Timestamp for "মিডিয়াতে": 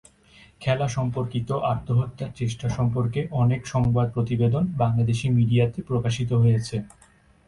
5.29-5.79